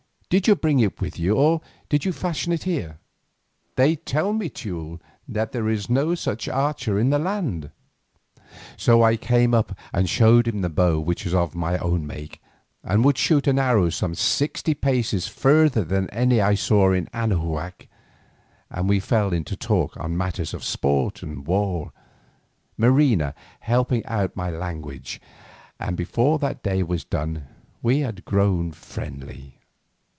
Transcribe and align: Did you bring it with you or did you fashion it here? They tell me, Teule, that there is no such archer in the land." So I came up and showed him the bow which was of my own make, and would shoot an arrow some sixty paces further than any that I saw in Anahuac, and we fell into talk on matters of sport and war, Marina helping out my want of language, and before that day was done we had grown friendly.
Did 0.31 0.47
you 0.47 0.55
bring 0.55 0.79
it 0.79 1.01
with 1.01 1.19
you 1.19 1.33
or 1.35 1.59
did 1.89 2.05
you 2.05 2.13
fashion 2.13 2.53
it 2.53 2.63
here? 2.63 2.99
They 3.75 3.97
tell 3.97 4.31
me, 4.31 4.49
Teule, 4.49 5.01
that 5.27 5.51
there 5.51 5.67
is 5.67 5.89
no 5.89 6.15
such 6.15 6.47
archer 6.47 6.97
in 6.97 7.09
the 7.09 7.19
land." 7.19 7.69
So 8.77 9.03
I 9.03 9.17
came 9.17 9.53
up 9.53 9.77
and 9.91 10.09
showed 10.09 10.47
him 10.47 10.61
the 10.61 10.69
bow 10.69 11.01
which 11.01 11.25
was 11.25 11.33
of 11.33 11.53
my 11.53 11.77
own 11.79 12.07
make, 12.07 12.41
and 12.81 13.03
would 13.03 13.17
shoot 13.17 13.45
an 13.45 13.59
arrow 13.59 13.89
some 13.89 14.15
sixty 14.15 14.73
paces 14.73 15.27
further 15.27 15.83
than 15.83 16.09
any 16.11 16.37
that 16.37 16.47
I 16.47 16.55
saw 16.55 16.93
in 16.93 17.07
Anahuac, 17.13 17.89
and 18.69 18.87
we 18.87 19.01
fell 19.01 19.33
into 19.33 19.57
talk 19.57 19.97
on 19.97 20.15
matters 20.15 20.53
of 20.53 20.63
sport 20.63 21.21
and 21.21 21.45
war, 21.45 21.91
Marina 22.77 23.35
helping 23.59 24.05
out 24.05 24.37
my 24.37 24.45
want 24.45 24.55
of 24.55 24.61
language, 24.61 25.19
and 25.77 25.97
before 25.97 26.39
that 26.39 26.63
day 26.63 26.83
was 26.83 27.03
done 27.03 27.47
we 27.83 27.99
had 27.99 28.23
grown 28.23 28.71
friendly. 28.71 29.57